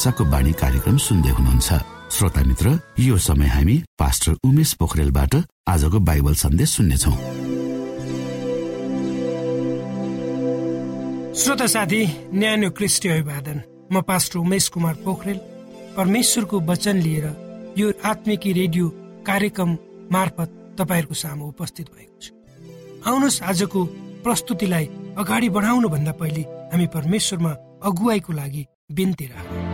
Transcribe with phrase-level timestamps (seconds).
[0.00, 1.68] आशाको बाणी कार्यक्रम सुन्दै हुनुहुन्छ।
[2.08, 2.66] श्रोता मित्र
[3.04, 5.34] यो समय हामी पास्टर उमेश पोखरेलबाट
[5.68, 7.12] आजको बाइबल सन्देश सुन्नेछौ।
[11.36, 12.00] श्रोता साथी
[12.32, 13.58] न्यानो क्रिस्टी अभिवादन।
[13.92, 15.38] म पास्टर उमेश कुमार पोखरेल।
[15.96, 17.26] परमेश्वरको वचन लिएर
[17.76, 18.88] यो आत्मिकी रेडियो
[19.28, 19.70] कार्यक्रम
[20.08, 20.48] मार्फत
[20.80, 22.32] तपाईँहरूको सामु उपस्थित भएको छु।
[23.04, 23.84] आउनुहोस् आजको
[24.24, 24.86] प्रस्तुतिलाई
[25.20, 26.42] अगाडि बढाउनुभन्दा पहिले
[26.72, 27.52] हामी परमेश्वरमा
[27.84, 28.64] अगुवाईको लागि
[28.96, 29.69] बिन्ती राखौँ।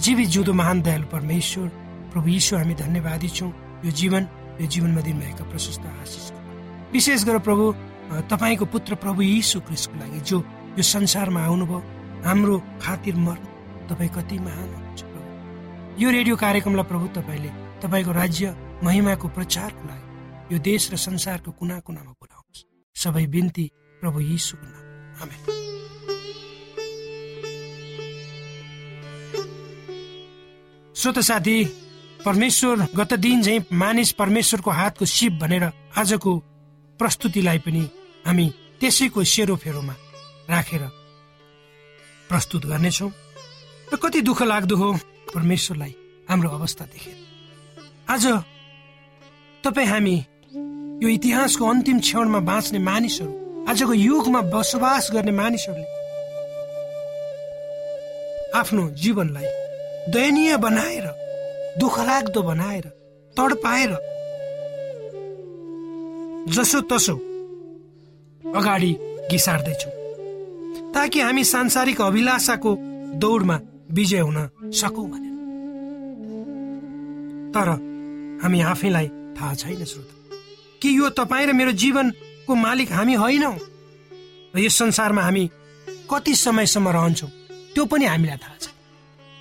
[0.00, 1.68] जीवित जुदो महान दयालु परमेश्वर
[2.12, 3.50] प्रभु ईश्वर हामी धन्यवादी छौँ।
[3.84, 4.22] यो जीवन
[4.60, 6.30] यो जीवनमा दिनुभएका प्रशस्त आशिष।
[6.92, 7.64] विशेष गरेर प्रभु
[8.30, 10.38] तपाईँको पुत्र प्रभु यीशु क्रिस्टको लागि जो
[10.78, 11.78] यो संसारमा आउनुभयो
[12.24, 13.48] हाम्रो खातिर मर्नु
[13.88, 17.50] तपाईँ कति महान हुनुहुन्छ प्रभु। यो रेडियो कार्यक्रमलाई प्रभु तपाईँले
[17.82, 22.66] तपाईँको राज्य महिमाको प्रचारको लागि यो देश र संसारको कुना कुनामा पुऱ्याउनुहोस्
[22.96, 23.70] सबै बिन्ती
[24.02, 24.84] प्रभु यीशुको नाम
[25.22, 25.59] आमेन।
[31.00, 31.64] श्रोत साथी
[32.24, 35.64] परमेश्वर गत दिन झै मानिस परमेश्वरको हातको सिप भनेर
[35.96, 36.32] आजको
[37.00, 37.80] प्रस्तुतिलाई पनि
[38.26, 38.46] हामी
[38.80, 39.94] त्यसैको सेरोफेरोमा
[40.50, 40.82] राखेर
[42.28, 43.10] प्रस्तुत गर्नेछौँ।
[43.92, 44.88] र कति दुःख लाग्दो हो
[45.34, 45.94] परमेश्वरलाई
[46.28, 47.16] हाम्रो अवस्था देखेर।
[48.12, 48.24] आज
[49.64, 50.16] तपाईँ हामी
[51.00, 53.32] यो इतिहासको अन्तिम क्षणमा बाँच्ने मानिसहरू
[53.70, 55.88] आजको युगमा बसोबास गर्ने मानिसहरूले
[58.52, 59.48] आफ्नो जीवनलाई
[60.08, 61.06] दयनीय बनाएर
[61.78, 62.84] दुःख लाग्दो बनाएर
[63.36, 63.92] तडपाएर।
[66.48, 67.14] जसो तसो
[68.56, 68.92] अगाडि
[69.30, 69.92] घिसार्दैछौँ
[70.92, 72.76] ताकि हामी सांसारिक अभिलाषाको
[73.14, 73.60] दौडमा
[73.90, 75.36] विजय हुन सकौँ भनेर।
[77.54, 77.68] तर
[78.42, 80.10] हामी आफैलाई थाहा छैन श्रोत।
[80.82, 83.54] कि यो तपाईँ र मेरो जीवनको मालिक हामी होइनौ?
[84.56, 85.50] यस संसारमा हामी
[86.10, 87.30] कति समयसम्म रहन्छौँ
[87.74, 88.68] त्यो पनि हामीलाई थाहा छ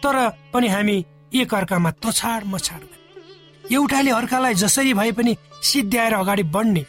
[0.04, 0.16] तर
[0.54, 0.98] पनि हामी
[1.36, 2.82] एक अर्कामा तछाड मछाड
[3.72, 6.84] एउटाले अर्कालाई जसरी भए पनि सिद्ध्याएर अगाडि बढ्ने।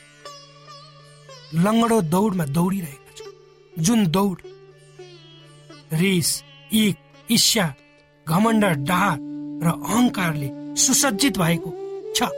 [1.54, 3.32] लङ्गडो दौडमा दौडिरहेका छौँ।
[3.84, 4.38] जुन दौड
[5.92, 6.30] रिस
[6.72, 6.96] इक
[7.30, 7.66] ईर्ष्या
[8.26, 9.10] घमण्ड डाह
[9.64, 10.48] र अहङ्कारले
[10.82, 11.70] सुसज्जित भएको
[12.16, 12.30] छ।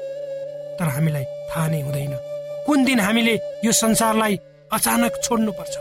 [0.79, 2.15] तर हामीलाई थाहा नै हुँदैन
[2.67, 3.35] कुन दिन हामीले
[3.65, 4.35] यो संसारलाई
[4.73, 5.75] अचानक छोड्नुपर्छ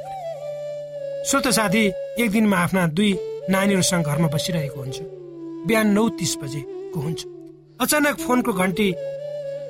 [1.29, 1.83] श्रोत साथी
[2.21, 3.13] एक दिनमा आफ्ना दुई
[3.51, 5.03] नानीहरूसँग घरमा बसिरहेको हुन्छु।
[5.68, 7.19] बिहान नौ तिस बजेको हुन्छ।
[7.81, 8.88] अचानक फोनको घन्टी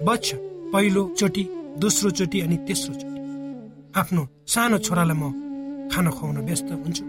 [0.08, 0.28] बज्छ।
[0.74, 1.44] पहिलो चोटि
[1.82, 3.20] दोस्रो चोटि अनि तेस्रो चोटि।
[4.00, 5.24] आफ्नो सानो छोरालाई म
[5.92, 7.04] खाना खुवाउन व्यस्त हुन्छु।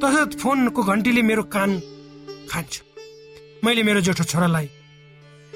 [0.00, 1.70] तसर्थ फोनको घन्टीले मेरो कान
[2.50, 2.74] खान्छ।
[3.64, 4.66] मैले मेरो जेठो छोरालाई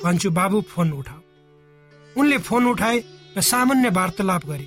[0.04, 1.20] भन्छु बाबु फोन उठाऊ।
[2.16, 2.98] उनले फोन उठाए
[3.36, 4.66] र सामान्य वार्तालाप गरे।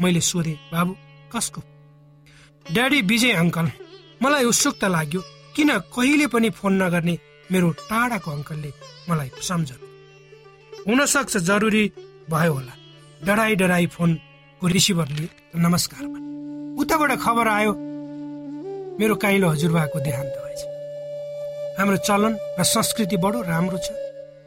[0.00, 0.92] मैले सोधेँ बाबु
[1.32, 1.60] कसको?
[2.72, 3.66] Daddy Vijay uncle.
[4.22, 5.20] मलाई उत्सुकता लाग्यो।
[5.56, 7.18] किन कहिले पनि फोन नगर्ने
[7.52, 8.70] मेरो टाढाको अङ्कलले
[9.08, 9.86] मलाई सम्झनु।
[10.86, 11.84] हुनसक्छ जरुरी
[12.30, 12.74] भयो होला।
[13.26, 16.04] डराई डराई फोनको रिसिभरले नमस्कार
[16.80, 17.72] उताबाट खबर आयो
[18.98, 20.60] मेरो काइलो हजुरबाको देहान्त भएछ।
[21.78, 23.88] हाम्रो चलन र संस्कृति बडो राम्रो छ।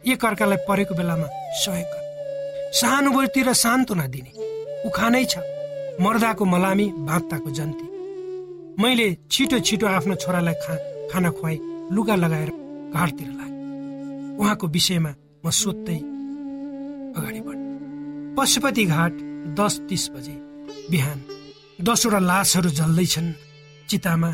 [0.05, 1.27] एक अर्कालाई परेको बेलामा
[1.61, 4.31] सहयोग गर्ने। सहानुभूति र सान्त्वना दिने।
[4.87, 5.37] उखानै छ।
[6.01, 7.85] मर्दाको मलामी बाँत्ताको जन्ती।
[8.79, 10.73] मैले छिटो छिटो आफ्नो छोरालाई खा
[11.11, 11.57] खाना खुवाई
[11.93, 12.49] लुगा लगाएर
[12.95, 15.11] घाटतिर लागेँ उहाँको विषयमा
[15.45, 15.99] म सोध्दै
[17.17, 19.13] अगाडि बढेँ। पशुपति घाट
[19.59, 20.35] दस तिस बजे
[20.91, 21.19] बिहान।
[21.85, 23.29] दसवटा लासहरू जल्दैछन्।
[23.89, 24.31] चितामा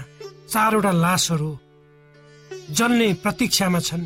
[0.51, 1.51] चारवटा लासहरू
[2.77, 4.03] जल्ने प्रतीक्षामा छन्।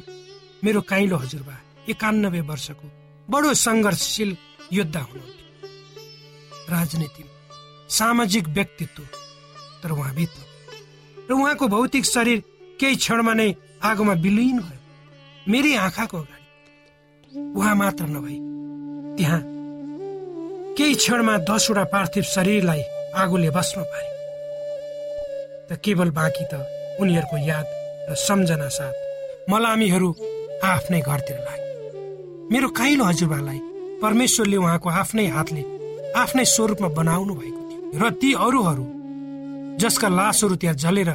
[0.64, 1.56] मेरो काइलो हजुरबा
[1.92, 2.88] एकानब्बे वर्षको
[3.30, 4.32] बडो सङ्घर्षशील
[4.74, 5.68] योद्धा हुनुहुन्थ्यो।
[6.74, 7.32] राजनीतिमा
[7.90, 9.04] सामाजिक व्यक्तित्व
[9.84, 10.44] तर उहाँ बित्नु
[11.30, 12.40] र उहाँको भौतिक शरीर
[12.80, 13.50] केही क्षणमा नै
[13.84, 14.80] आगोमा विलिन भयो।
[15.52, 16.42] मेरै आँखाको अगाडि।
[17.58, 18.38] उहाँ मात्र नभई
[19.18, 19.42] त्यहाँ
[20.78, 22.82] केही क्षणमा दसवटा पार्थिव शरीरलाई
[23.22, 24.10] आगोले भस्म पारे
[25.68, 26.54] त केवल बाँकी त
[27.02, 27.68] उनीहरूको याद
[28.10, 28.96] र सम्झना साथ
[29.52, 30.10] मलामीहरू
[30.64, 31.70] आफ्नै घरतिर लागे।
[32.52, 33.60] मेरो काइलो हजुरबालाई
[34.02, 35.64] परमेश्वरले उहाँको आफ्नै हातले
[36.22, 38.84] आफ्नै स्वरूपमा बनाउनु भएको थियो। र ती अरूहरू
[39.82, 41.10] जसका लासहरू त्यहाँ जलेर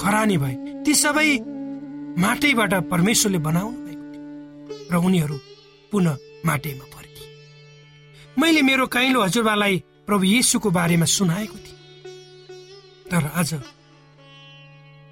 [0.00, 1.28] खरानी भए ती सबै
[2.22, 5.36] माटैबाट परमेश्वरले बनाउनु भएको थियो र उनीहरू
[5.92, 7.28] पुनः माटैमा फर्किए
[8.38, 11.78] मैले मेरो काइलो हजुरबालाई प्रभु येसुको बारेमा सुनाएको थिएँ।
[13.10, 13.50] तर आज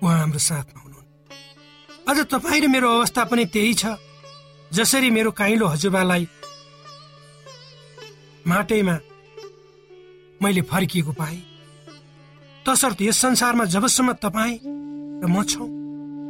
[0.03, 1.09] उहाँ हाम्रो साथमा हुनुहुन्न।
[2.09, 3.85] अझ तपाईँ र मेरो अवस्था पनि त्यही छ
[4.73, 6.29] जसरी मेरो काइलो हजुरबालाई
[8.47, 8.97] माटैमा
[10.41, 11.41] मैले फर्किएको पाएँ।
[12.67, 14.59] तसर्थ यस संसारमा जबसम्म तपाईँ
[15.23, 15.65] र म छौ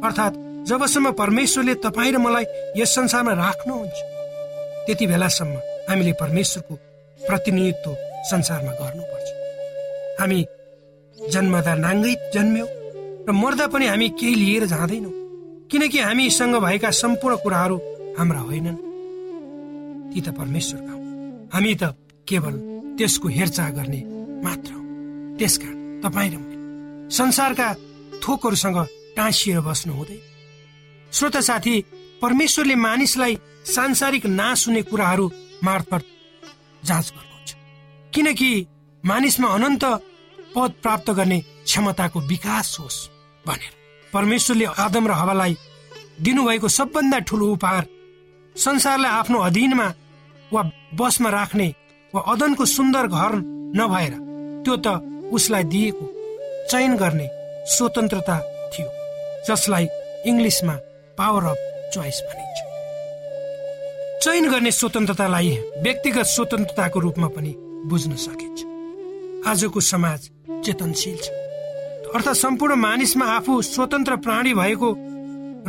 [0.05, 2.45] अर्थात् जबसम्म परमेश्वरले तपाईँ र मलाई
[2.79, 3.97] यस संसारमा राख्नुहुन्छ
[4.85, 5.55] त्यति बेलासम्म
[5.89, 6.75] हामीले परमेश्वरको
[7.19, 7.95] प्रतिनिधित्व
[8.31, 9.27] संसारमा गर्नुपर्छ।
[10.19, 10.39] हामी
[11.17, 12.69] जन्मदा नाङ्गै जन्म्यौँ
[13.27, 15.13] र मर्दा पनि हामी केही लिएर जाँदैनौँ
[15.71, 17.77] किनकि हामीसँग भएका सम्पूर्ण कुराहरू
[18.17, 18.77] हाम्रा होइनन्।
[20.11, 20.93] ती त परमेश्वरका
[21.53, 21.83] हामी त
[22.27, 22.55] केवल
[22.97, 24.01] त्यसको हेरचाह गर्ने
[24.45, 24.71] मात्र
[25.39, 26.37] त्यसकारण तपाईँ
[27.11, 27.73] संसारका
[28.23, 28.77] थोकहरूसँग
[29.15, 30.19] टाँसिएर बस्नु हुँदैन
[31.11, 31.75] श्रोता साथी
[32.21, 35.25] परमेश्वरले मानिसलाई सांसारिक नाश हुने कुराहरू
[35.63, 36.03] मार्फत
[36.85, 37.55] जाँच गर्नुहुन्छ।
[38.13, 38.51] किनकि
[39.03, 39.83] मानिसमा अनन्त
[40.55, 43.07] पद प्राप्त गर्ने क्षमताको विकास होस्
[43.47, 43.73] भनेर।
[44.13, 45.57] परमेश्वरले आदम र हवालाई
[46.21, 47.85] दिनुभएको सबभन्दा ठुलो उपहार
[48.55, 49.87] संसारलाई आफ्नो अधीनमा
[50.53, 50.61] वा
[50.95, 51.67] बसमा राख्ने
[52.13, 53.35] वा अदनको सुन्दर घर
[53.77, 54.13] नभएर
[54.63, 54.87] त्यो त
[55.31, 56.05] उसलाई दिएको
[56.71, 57.27] चयन गर्ने
[57.67, 58.37] स्वतन्त्रता
[58.73, 58.89] थियो
[59.47, 59.87] जसलाई
[60.25, 60.75] इङ्ग्लिसमा
[61.17, 61.57] पावर अफ
[61.93, 62.59] चोइस भनिन्छ।
[64.23, 65.49] चयन गर्ने स्वतन्त्रतालाई
[65.83, 67.53] व्यक्तिगत स्वतन्त्रताको रूपमा पनि
[67.89, 68.59] बुझ्न सकिन्छ।
[69.49, 70.29] आजको समाज
[70.65, 71.27] चेतनशील छ।
[72.15, 74.89] अर्थात् सम्पूर्ण मानिसमा आफू स्वतन्त्र प्राणी भएको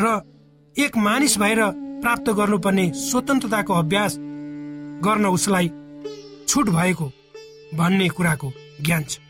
[0.03, 0.21] र
[0.77, 1.61] एक मानिस भएर
[2.03, 4.17] प्राप्त गर्नुपर्ने स्वतन्त्रताको अभ्यास
[5.07, 5.69] गर्न उसलाई
[6.49, 7.07] छुट भएको
[7.75, 8.53] भन्ने कुराको
[8.83, 9.22] ज्ञान छ।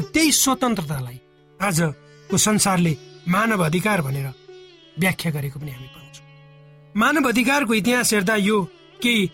[0.00, 1.18] त्यही स्वतन्त्रतालाई
[1.60, 2.96] आजको संसारले
[3.28, 4.28] मानव अधिकार भनेर
[4.98, 6.26] व्याख्या गरेको पनि हामी पाउँछौँ।
[6.96, 8.62] मानव अधिकारको इतिहास हेर्दा यो
[9.02, 9.30] केही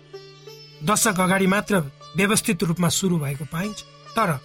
[0.84, 1.82] दशक अगाडि मात्र
[2.16, 3.82] व्यवस्थित रूपमा सुरु भएको पाइन्छ
[4.16, 4.38] तर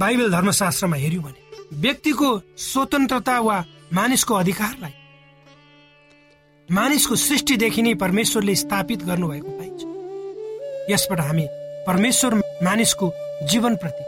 [0.00, 1.40] बाइबल धर्मशास्त्रमा हेऱ्यौँ भने
[1.80, 4.94] व्यक्तिको स्वतन्त्रता वा मानिसको अधिकारलाई
[6.68, 9.80] मानिसको सृष्टिदेखि नै परमेश्वरले स्थापित गर्नुभएको पाइन्छ।
[10.90, 11.46] यसबाट हामी
[11.86, 13.12] परमेश्वर मानिसको
[13.50, 14.04] जीवनप्रति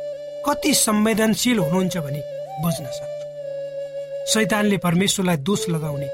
[0.47, 2.21] कति संवेदनशील हुनुहुन्छ भने
[2.63, 6.09] बुझ्न सक्छौँ। शैतानले परमेश्वरलाई दोष लगाउने।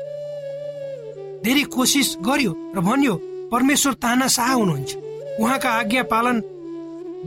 [1.44, 3.14] धेरै कोसिस गर्यो र भन्यो
[3.52, 4.90] परमेश्वर तानासाह हुनुहुन्छ।
[5.40, 6.36] उहाँका आज्ञा पालन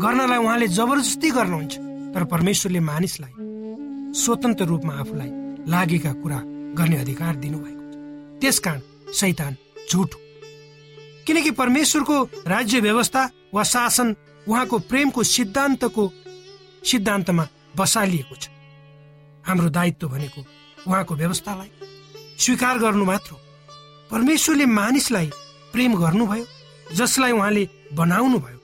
[0.03, 1.73] गर्नलाई उहाँले जबरजस्ती गर्नुहुन्छ
[2.13, 3.33] तर परमेश्वरले मानिसलाई
[4.13, 5.29] स्वतन्त्र रूपमा आफूलाई
[5.71, 6.39] लागेका कुरा
[6.77, 7.95] गर्ने अधिकार दिनुभएको छ।
[8.41, 8.81] त्यसकारण
[9.13, 9.55] सैतान
[9.91, 10.11] झुट
[11.27, 12.17] किनकि परमेश्वरको
[12.47, 14.15] राज्य व्यवस्था वा शासन
[14.47, 16.03] उहाँको प्रेमको सिद्धान्तको
[16.83, 17.47] सिद्धान्तमा
[17.77, 18.49] बसालिएको छ।
[19.45, 20.41] हाम्रो दायित्व भनेको
[20.87, 21.69] उहाँको व्यवस्थालाई
[22.37, 23.31] स्वीकार गर्नु मात्र
[24.11, 25.29] परमेश्वरले मानिसलाई
[25.73, 26.45] प्रेम गर्नुभयो
[26.95, 28.59] जसलाई उहाँले बनाउनु भयो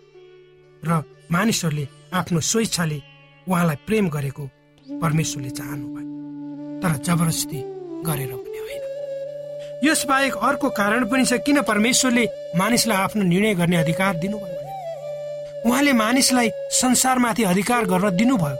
[0.84, 3.00] र मानिसहरूले आफ्नो स्वेच्छाले
[3.48, 4.44] उहाँलाई प्रेम गरेको
[5.02, 6.10] परमेश्वरले चाहनु भयो
[6.82, 7.60] तर जबरजस्ती
[8.08, 8.84] गरेर पनि होइन।
[9.88, 12.26] यसबाहेक अर्को कारण पनि छ किन परमेश्वरले
[12.58, 14.57] मानिसलाई आफ्नो निर्णय गर्ने अधिकार दिनुभयो?
[15.66, 18.56] उहाँले मानिसलाई संसारमाथि अधिकार गर्न दिनुभयो।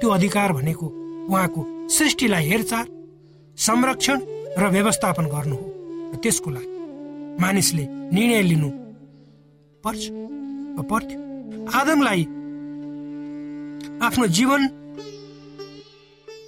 [0.00, 0.86] त्यो अधिकार भनेको
[1.30, 2.84] उहाँको सृष्टिलाई हेरचाह
[3.56, 4.18] संरक्षण
[4.58, 5.66] र व्यवस्थापन गर्नु हो।
[6.14, 6.68] र त्यसको लागि
[7.42, 8.70] मानिसले निर्णय लिनु
[9.84, 10.02] पर्छ।
[10.90, 11.18] पर्थ्यो।
[11.78, 12.22] आदमलाई
[14.02, 14.62] आफ्नो जीवन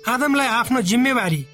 [0.08, 1.46] आदमलाई आफ्नो जिम्मेवारी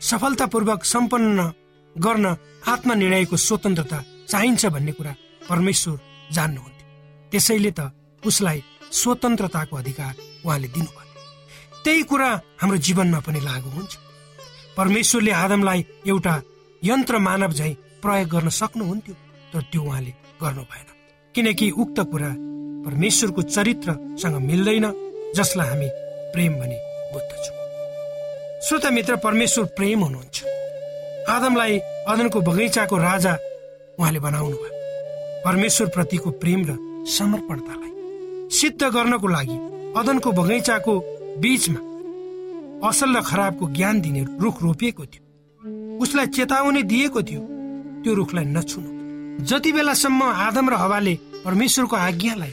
[0.00, 1.52] सफलतापूर्वक सम्पन्न
[1.96, 2.26] गर्न
[2.68, 5.14] आत्मनिर्णयको स्वतन्त्रता चाहिन्छ भन्ने कुरा
[5.48, 5.98] परमेश्वर
[6.32, 6.71] जान्नुहुन्थ्यो
[7.32, 7.80] त्यसैले त
[8.22, 8.62] उसलाई
[8.92, 11.10] स्वतन्त्रताको अधिकार उहाँले दिनुभयो।
[11.84, 12.28] त्यही कुरा
[12.60, 13.92] हाम्रो जीवनमा पनि लागू हुन्छ।
[14.76, 16.34] परमेश्वरले आदमलाई एउटा
[16.82, 17.72] यन्त्र मानव झै
[18.02, 19.14] प्रयोग गर्न सक्नुहुन्थ्यो
[19.52, 20.12] तर त्यो उहाँले
[20.42, 20.86] गर्नु भएन।
[21.34, 22.30] किनकि उक्त कुरा
[22.86, 24.86] परमेश्वरको चरित्रसँग मिल्दैन
[25.36, 25.88] जसलाई हामी
[26.34, 26.78] प्रेम भनी
[27.12, 27.56] बुझ्दछौँ।
[28.66, 30.36] श्रोता मित्र परमेश्वर प्रेम हुनुहुन्छ।
[31.34, 31.78] आदमलाई
[32.12, 33.34] अदनको बगैँचाको राजा
[33.98, 34.80] उहाँले बनाउनु भयो
[35.44, 37.90] परमेश्वर प्रतिको प्रेम र समर्पणतालाई
[38.50, 39.56] सिद्ध गर्नको लागि
[40.00, 40.94] अदनको बगैँचाको
[41.42, 41.80] बीचमा
[42.88, 45.22] असल र खराबको ज्ञान दिने रुख रोपिएको थियो।
[46.02, 47.42] उसलाई चेतावनी दिएको थियो।
[48.02, 48.90] त्यो रुखलाई नछुनु।
[49.46, 52.52] जति बेलासम्म आदम र हवाले परमेश्वरको आज्ञालाई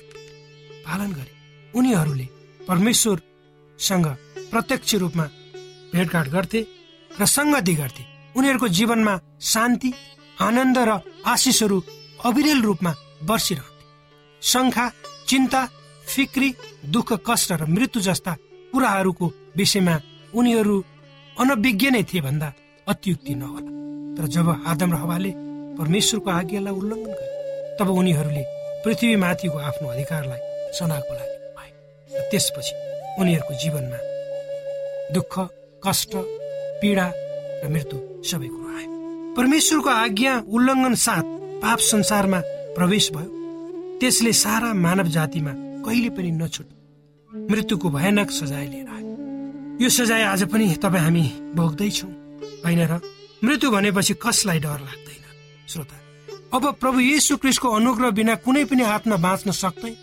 [0.85, 1.33] पालन गरे
[1.73, 2.27] उनीहरूले
[2.67, 4.05] परमेश्वरसँग
[4.51, 5.25] प्रत्यक्ष रूपमा
[5.93, 6.61] भेटघाट गर्थे
[7.11, 8.03] र सङ्गति गर्थे।
[8.37, 9.93] उनीहरूको जीवनमा शान्ति
[10.41, 10.91] आनन्द र
[11.25, 11.77] आशिषहरू
[12.25, 12.91] अविरल रूपमा
[13.29, 13.78] बर्सिरहन्थे
[14.41, 14.85] शङ्खा
[15.27, 15.61] चिन्ता
[16.05, 16.49] फिक्री
[16.85, 18.33] दुःख कष्ट र मृत्यु जस्ता
[18.73, 19.25] कुराहरूको
[19.57, 19.95] विषयमा
[20.33, 20.77] उनीहरू
[21.37, 22.53] अनभिज्ञ नै थिए भन्दा
[22.87, 23.71] अत्युक्ति नहोला।
[24.17, 25.31] तर जब आदम र हवाले
[25.79, 28.43] परमेश्वरको आज्ञालाई उल्लङ्घन गरे तब उनीहरूले
[28.83, 30.41] पृथ्वीमाथिको आफ्नो अधिकारलाई
[30.77, 31.69] सनाको लागि पाए।
[32.31, 32.73] त्यसपछि
[33.19, 33.99] उनीहरूको जीवनमा
[35.15, 35.33] दुःख
[35.85, 36.11] कष्ट
[36.81, 37.07] पीडा
[37.63, 37.97] र मृत्यु
[38.29, 38.89] सबै कुरो आयो।
[39.37, 41.25] परमेश्वरको आज्ञा उल्लङ्घन साथ
[41.63, 42.39] पाप संसारमा
[42.77, 43.38] प्रवेश भयो।
[43.99, 45.53] त्यसले सारा मानव जातिमा
[45.85, 46.67] कहिले पनि नछुट।
[47.31, 49.13] मृत्युको भयानक सजाय लिएर आयो।
[49.83, 51.23] यो सजाय आज पनि तपाईँ हामी
[51.55, 52.11] भोग्दैछौँ।
[52.65, 52.93] होइन र
[53.43, 55.23] मृत्यु भनेपछि कसलाई डर लाग्दैन?
[55.67, 55.97] श्रोता
[56.57, 59.93] अब प्रभु येशु क्रिस्टको अनुग्रह बिना कुनै पनि आत्मा बाँच्न सक्दैन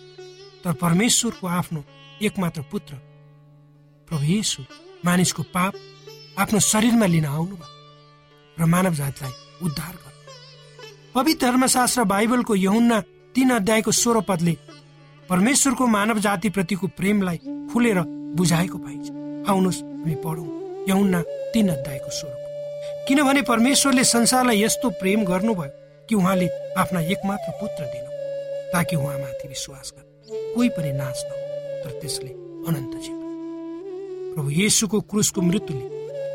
[0.65, 1.81] तर परमेश्वरको आफ्नो
[2.23, 2.95] एकमात्र पुत्र
[4.09, 4.63] प्रभु येशु
[5.05, 5.73] मानिसको पाप
[6.39, 7.69] आफ्नो शरीरमा लिन आउनुभयो
[8.57, 12.99] र मानव जातिलाई उद्धार गर्नु पवित्र धर्मशास्त्र बाइबलको यहुन्ना
[13.37, 14.57] तीन अध्यायको सोह्र पदले
[15.29, 17.39] परमेश्वरको मानव जाति प्रतिको प्रेमलाई
[17.73, 17.99] खुलेर
[18.33, 19.11] बुझाएको पाइन्छ।
[19.51, 20.47] आउनुहोस् हामी पढौँ।
[20.89, 21.21] यहुन्ना
[21.53, 28.11] तीन अध्यायको सोह्र। किनभने परमेश्वरले संसारलाई यस्तो प्रेम गर्नुभयो कि उहाँले आफ्ना एकमात्र पुत्र दिनु
[28.73, 31.37] ताकि उहाँमाथि विश्वास गर्नु। कोही पनि नाच नहो
[31.85, 32.31] तर त्यसले
[32.69, 33.21] अनन्त जीवन।
[34.35, 35.85] प्रभु येसुको क्रुसको मृत्युले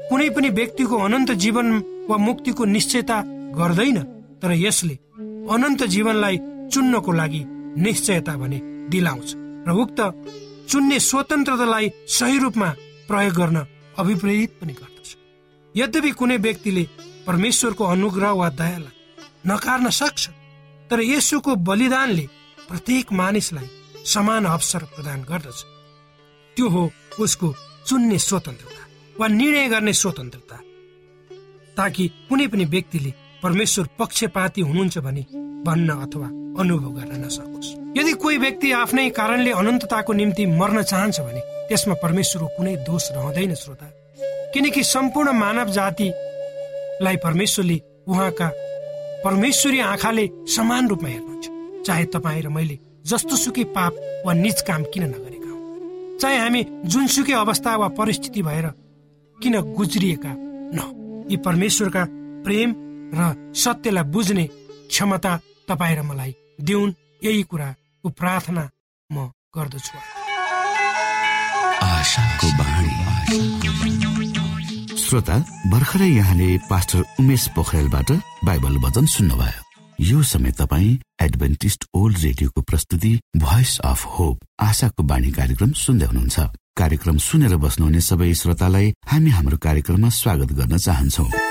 [0.10, 1.68] कुनै पनि व्यक्तिको अनन्त जीवन
[2.10, 3.22] वा मुक्तिको निश्चयता
[3.58, 3.98] गर्दैन
[4.42, 4.96] तर यसले
[5.50, 6.38] अनन्त जीवनलाई
[6.74, 7.42] चुन्नको लागि
[7.78, 8.60] निश्चयता भने
[8.92, 9.30] दिलाउँछ।
[9.68, 10.00] र उक्त
[10.70, 12.70] चुन्ने स्वतन्त्रतालाई सही रूपमा
[13.08, 13.58] प्रयोग गर्न
[14.00, 15.10] अभिप्रेरित पनि गर्दछ।
[15.76, 16.84] यद्यपि कुनै व्यक्तिले
[17.28, 18.96] परमेश्वरको अनुग्रह वा दयालाई
[19.48, 20.30] नकार्न सक्छ
[20.90, 22.26] तर यसुको बलिदानले
[22.68, 23.68] प्रत्येक मानिसलाई
[24.06, 25.60] समान अवसर प्रदान गर्दछ।
[26.58, 26.84] त्यो हो
[27.20, 27.54] उसको
[27.88, 28.84] चुन्ने स्वतन्त्रता
[29.20, 30.58] वा निर्णय गर्ने स्वतन्त्रता।
[31.78, 33.12] ताकि कुनै पनि व्यक्तिले
[33.44, 35.24] परमेश्वर पक्षपाती हुनुहुन्छ भने
[35.66, 36.28] भन्न अथवा
[36.62, 42.48] अनुभव गर्न नसकोस्। यदि कोही व्यक्ति आफ्नै कारणले अनन्तताको निम्ति मर्न चाहन्छ भने त्यसमा परमेश्वरको
[42.58, 43.88] कुनै दोष रहँदैन श्रोता।
[44.54, 47.78] किनकि सम्पूर्ण मानव जातिलाई परमेश्वरले
[48.08, 48.48] उहाँका
[49.26, 53.94] परमेश्वरी आँखाले समान रूपमा हेर्नुहुन्छ। चाहे तपाईँ र मैले जस्तो सुकै पाप
[54.26, 58.68] वा निज काम किन नगरेका हौ। चाहे हामी जुनसुकै अवस्था वा परिस्थिति भएर
[59.38, 62.04] किन गुज्रिएका न यी परमेश्वरका
[62.46, 62.70] प्रेम
[63.16, 64.46] र सत्यलाई बुझ्ने
[64.90, 65.40] क्षमता
[65.72, 68.64] तपाईँ र मलाई देउन् यही कुराको प्रार्थना
[69.10, 69.98] म गर्दछु।
[75.00, 75.36] श्रोता
[75.72, 78.12] भर्खरै यहाँले पास्टर उमेश पोखरेलबाट
[78.46, 79.62] बाइबल वचन सुन्नुभयो।
[80.00, 86.40] यो समय तपाईँ एडभेन्टिस्ट ओल्ड रेडियोको प्रस्तुति भोइस अफ होप आशाको बाणी कार्यक्रम सुन्दै हुनुहुन्छ।
[86.78, 91.51] कार्यक्रम सुनेर बस्नुहुने सबै श्रोतालाई हामी हाम्रो कार्यक्रममा स्वागत गर्न चाहन्छौ।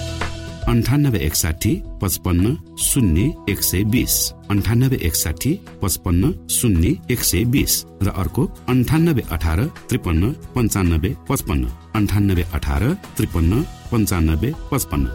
[0.67, 8.09] अन्ठानब्बे एकसाठी पचपन्न शून्य एक सय बिस अन्ठानब्बे एकसाठी पचपन्न शून्य एक सय बिस र
[8.09, 11.65] अर्को अन्ठानब्बे अठार त्रिपन्न पन्चानब्बे पचपन्न.
[11.95, 12.83] अन्ठानब्बे अठार
[13.17, 15.05] त्रिपन्न पन्चानब्बे पचपन्न.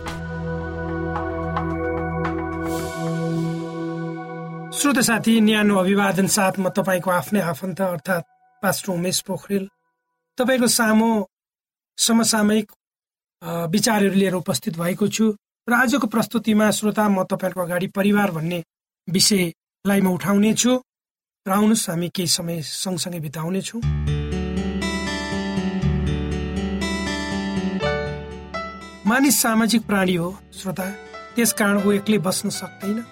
[4.72, 8.28] श्रोत साथी न्यानो अभिवादन साथ म तपाईँको आफ्नै आफन्त अर्थात्
[8.62, 9.64] पास्टर उमेश पोखरेल।
[10.38, 11.09] तपाईँको सामु
[11.98, 12.72] समसामयिक
[13.46, 15.24] विचारहरू लिएर उपस्थित भएको छु
[15.68, 18.62] र आजको प्रस्तुतिमा श्रोता म तपाईँहरूको अगाडि परिवार भन्ने
[19.09, 20.72] विषयलाई म उठाउने छु
[21.46, 23.80] र आउनुहोस् हामी केही समय सँगसँगै बिताउनेछौँ।
[29.06, 30.87] मानिस सामाजिक प्राणी हो श्रोता।
[31.37, 33.04] त्यसकारण ऊ एक्लै बस्न सक्दैन।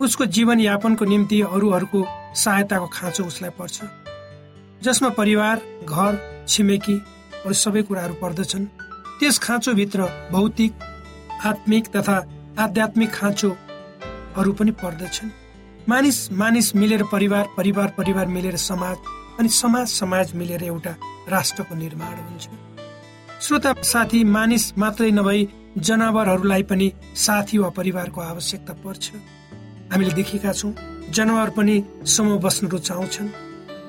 [0.00, 2.00] उसको जीवनयापनको निम्ति अरूहरूको
[2.36, 3.76] सहायताको खाँचो उसलाई पर्छ।
[4.82, 5.56] जसमा परिवार
[5.88, 6.12] घर
[6.48, 6.96] छिमेकी
[7.54, 8.64] सबै कुराहरू पर्दछन्।
[9.22, 10.82] त्यस खाँचोभित्र भौतिक
[11.46, 12.14] आत्मिक तथा
[12.58, 15.30] आध्यात्मिक खाँचोहरू पनि पर्दछन्।
[15.88, 18.96] मानिस मानिस मिलेर परिवार परिवार परिवार मिलेर समाज
[19.40, 20.94] अनि समाज समाज मिलेर एउटा
[21.28, 22.48] राष्ट्रको निर्माण हुन्छ।
[23.40, 29.10] श्रोता साथी मानिस मात्रै नभई जनावरहरूलाई पनि साथी वा परिवारको आवश्यकता पर्छ।
[29.92, 30.74] हामीले देखेका छौँ
[31.10, 33.34] जनावर पनि समूह बस्न रुचाउँछन्।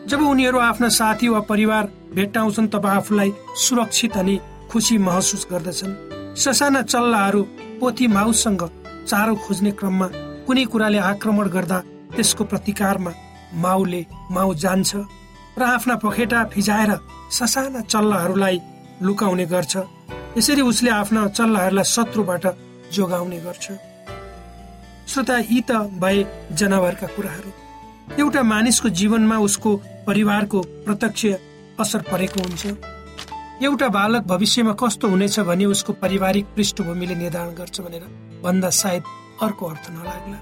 [0.07, 4.39] जब उनीहरू आफ्ना साथी वा परिवार भेट्टाउँछन् तब आफूलाई सुरक्षित अनि
[4.73, 5.93] खुसी महसुस गर्दछन्।
[6.35, 7.41] ससाना चल्लाहरू
[7.79, 8.61] पोथी माउसँग
[9.07, 10.07] चारो खोज्ने क्रममा
[10.45, 11.77] कुनै कुराले आक्रमण गर्दा
[12.15, 13.11] त्यसको प्रतिकारमा
[13.63, 14.01] माउले
[14.33, 14.91] माउ जान्छ
[15.57, 16.91] र आफ्ना पखेटा फिजाएर
[17.29, 18.57] ससाना चल्लाहरूलाई
[19.01, 19.73] लुकाउने गर्छ।
[20.37, 22.45] यसरी उसले आफ्ना चल्लाहरूलाई शत्रुबाट
[22.93, 23.65] जोगाउने गर्छ।
[25.05, 27.49] श्रोता यी त भए जनावरका कुराहरू।
[28.19, 29.75] एउटा मानिसको जीवनमा उसको
[30.07, 31.25] परिवारको प्रत्यक्ष
[31.79, 32.63] असर परेको हुन्छ।
[33.63, 38.03] एउटा बालक भविष्यमा कस्तो हुनेछ भने उसको पारिवारिक पृष्ठभूमिले निर्धारण गर्छ भनेर
[38.43, 39.03] भन्दा सायद
[39.41, 40.39] अर्को अर्थ नलाग्ला।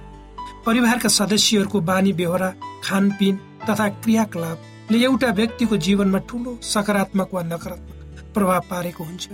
[0.65, 2.49] परिवारका सदस्यहरूको बानी बेहोरा
[2.83, 3.35] खानपिन
[3.69, 9.29] तथा क्रियाकलापले एउटा व्यक्तिको जीवनमा ठुलो सकारात्मक वा नकारात्मक प्रभाव पारेको हुन्छ।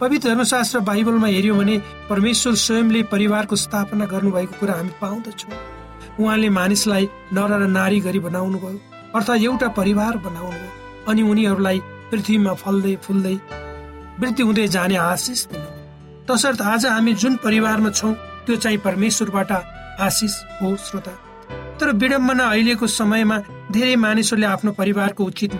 [0.00, 5.52] पवित्र धर्मशास्त्र बाइबलमा हेऱ्यौँ भने परमेश्वर स्वयंले परिवारको स्थापना गर्नुभएको कुरा हामी पाउँदछौँ।
[6.20, 8.78] उहाँले मानिसलाई नर र नारी गरी बनाउनु भयो
[9.14, 11.80] अर्थात् एउटा परिवार बनाउनु भयो अनि उनीहरूलाई
[12.12, 13.36] पृथ्वीमा फल्दै फुल्दै
[14.20, 15.68] वृद्धि हुँदै जाने आशिष दिनु।
[16.28, 18.12] तसर्थ आज हामी जुन परिवारमा छौँ
[18.46, 19.52] त्यो चाहिँ परमेश्वरबाट
[20.06, 21.14] आशिष हो श्रोता।
[21.80, 23.38] तर विडम्बना अहिलेको समयमा
[23.72, 25.52] धेरै मानिसहरूले आफ्नो परिवारको उचित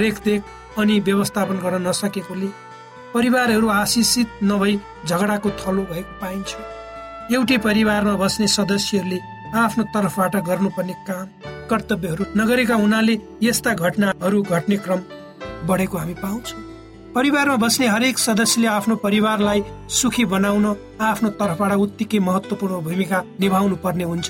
[0.00, 0.42] रेखदेख
[0.78, 2.48] अनि व्यवस्थापन गर्न नसकेकोले
[3.14, 4.74] परिवारहरू आशिषित नभई
[5.06, 6.50] झगडाको थलो भएको पाइन्छ।
[7.34, 9.18] एउटै परिवारमा बस्ने सदस्यहरूले
[9.62, 11.26] आफ्नो तर्फबाट गर्नुपर्ने काम
[11.70, 15.00] कर्तव्यहरू नगरेका हुनाले यस्ता घटनाहरू घट्ने क्रम
[15.66, 16.60] बढेको हामी पाउँछौँ।
[17.14, 20.66] परिवारमा बस्ने हरेक सदस्यले आफ्नो परिवारलाई सुखी बनाउन
[21.00, 24.28] आफ्नो तर्फबाट उत्तिकै महत्वपूर्ण भूमिका निभाउनु पर्ने हुन्छ।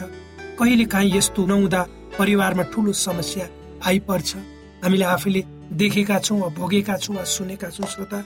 [0.58, 1.86] कहिले काहीँ यस्तो नहुँदा
[2.18, 3.46] परिवारमा ठुलो समस्या
[3.86, 4.36] आइपर्छ।
[4.84, 8.24] हामीले आफैले देखेका छौँ वा भोगेका छौँ वा सुनेका छौँ श्रोता।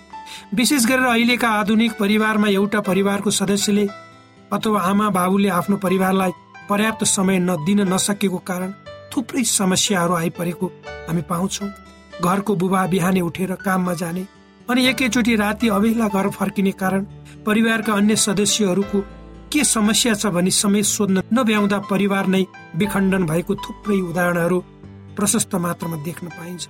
[0.54, 3.86] विशेष गरेर अहिलेका आधुनिक परिवारमा एउटा परिवारको सदस्यले
[4.52, 6.32] अथवा आमा बाबुले आफ्नो परिवारलाई
[6.68, 8.72] पर्याप्त समय नदिन नसकेको कारण
[9.10, 10.66] थुप्रै समस्याहरू आइपरेको
[11.08, 11.68] हामी पाउँछौँ।
[12.22, 14.24] घरको बुबा बिहानै उठेर काममा जाने
[14.70, 17.02] अनि एकैचोटि राति अबेला घर फर्किने कारण
[17.46, 19.00] परिवारका अन्य सदस्यहरूको
[19.52, 22.44] के समस्या छ भनी समय सोध्न नभ्याउँदा परिवार नै
[22.76, 24.58] विखण्डन भएको थुप्रै उदाहरणहरू
[25.16, 26.68] प्रशस्त मात्रामा देख्न पाइन्छ।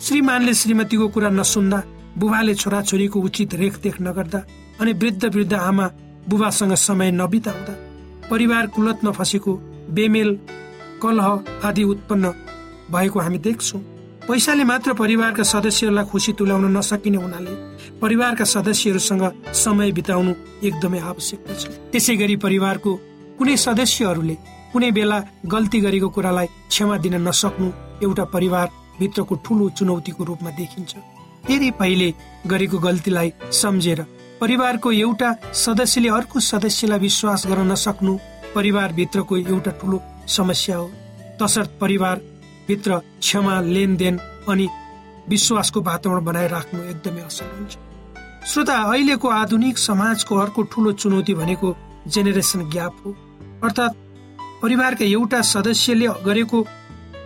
[0.00, 1.82] श्रीमानले श्रीमतीको कुरा नसुन्दा
[2.18, 4.40] बुबाले छोराछोरीको उचित रेखदेख नगर्दा
[4.80, 5.86] अनि वृद्ध वृद्ध आमा
[6.28, 7.74] बुबासँग समय नबिताउँदा
[8.30, 9.52] परिवार कुलतमा फसेको
[9.96, 10.38] बेमेल
[11.02, 11.28] कलह
[11.68, 12.34] आदि उत्पन्न
[12.90, 13.80] भएको हामी देख्छौँ।
[14.30, 17.52] पैसाले मात्र परिवारका सदस्यहरूलाई खुसी तुल्याउन नसकिने हुनाले
[17.98, 19.24] परिवारका सदस्यहरूसँग
[19.58, 22.90] समय बिताउनु एकदमै आवश्यक छ। त्यसै गरी परिवारको
[23.38, 24.36] कुनै सदस्यहरूले
[24.70, 25.18] कुनै बेला
[25.50, 27.68] गल्ती गरेको कुरालाई क्षमा दिन नसक्नु
[28.06, 28.68] एउटा परिवार
[29.00, 30.92] भित्रको ठुलो चुनौतीको रूपमा देखिन्छ।
[31.50, 32.08] धेरै पहिले
[32.46, 34.06] गरेको गल्तीलाई सम्झेर
[34.40, 35.28] परिवारको एउटा
[35.66, 38.18] सदस्यले अर्को सदस्यलाई विश्वास गर्न नसक्नु
[38.54, 39.98] परिवारभित्रको एउटा ठुलो
[40.38, 40.90] समस्या हो।
[41.42, 42.29] तसर्थ परिवार
[42.70, 44.16] भित्र क्षमा लेनदेन
[44.48, 44.66] अनि
[45.28, 47.72] विश्वासको वातावरण बनाइराख्नु एकदमै असल हुन्छ।
[48.46, 51.68] श्रोता अहिलेको आधुनिक समाजको अर्को ठुलो चुनौती भनेको
[52.08, 53.10] जेनेरेसन ग्याप हो।
[53.64, 53.98] अर्थात्
[54.62, 56.58] परिवारका एउटा सदस्यले गरेको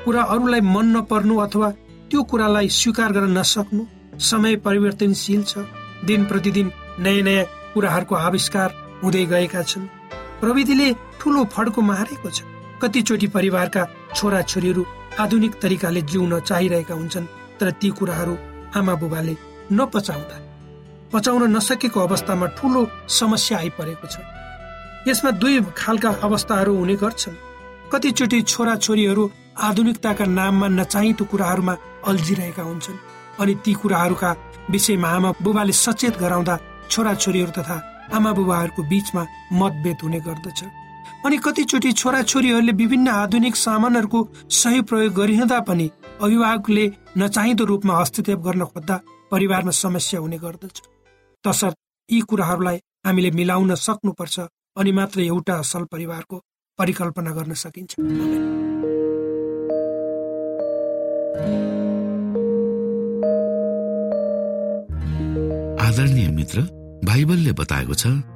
[0.04, 1.68] कुरा अरूलाई मन नपर्नु अथवा
[2.10, 3.84] त्यो कुरालाई स्वीकार गर्न नसक्नु
[4.22, 5.64] समय परिवर्तनशील छ।
[6.04, 6.72] दिन प्रतिदिन
[7.04, 8.68] नयाँ नयाँ कुराहरूको आविष्कार
[9.02, 9.86] हुँदै गएका छन्।
[10.40, 10.88] प्रविधिले
[11.20, 12.42] ठुलो फड्को मारेको छ।
[12.82, 13.82] कतिचोटि परिवारका
[14.14, 14.82] छोरा छोरीहरू
[15.20, 17.26] आधुनिक तरिकाले जिउन चाहिरहेका हुन्छन्
[17.60, 18.34] तर ती कुराहरू
[18.76, 19.34] आमा बुबाले
[19.72, 20.36] नपचाउँदा
[21.12, 24.18] पचाउन नसकेको अवस्थामा ठुलो समस्या आइपरेको छ।
[25.08, 27.40] यसमा दुई खालका अवस्थाहरू हुने गर्छन्।
[27.92, 29.30] कतिचोटि छोरा छोरीहरू
[29.62, 31.74] आधुनिकताका नाममा नचाहिँदो कुराहरूमा
[32.10, 33.02] अल्झिरहेका हुन्छन्
[33.40, 34.30] अनि ती कुराहरूका
[34.70, 36.54] विषयमा आमा बुबाले सचेत गराउँदा
[36.90, 37.76] छोरा छोरीहरू तथा
[38.14, 39.22] आमा बुबाहरूको बीचमा
[39.52, 40.60] मतभेद हुने गर्दछ।
[41.24, 44.20] अनि कतिचोटि छोराछोरीहरूले विभिन्न आधुनिक सामानहरूको
[44.52, 45.86] सही प्रयोग गरिरहँदा पनि
[46.20, 46.84] अभिभावकले
[47.18, 48.96] नचाहिँदो रूपमा हस्तक्षेप गर्न खोज्दा
[49.30, 50.82] परिवारमा समस्या हुने गर्दछ।
[51.44, 51.76] तसर्थ
[52.08, 54.36] यी कुराहरूलाई हामीले मिलाउन सक्नुपर्छ
[54.76, 56.36] अनि मात्र एउटा असल परिवारको
[56.78, 57.92] परिकल्पना गर्न सकिन्छ।
[65.88, 66.68] आदरणीय मित्र
[67.08, 68.33] बाइबलले बताएको छ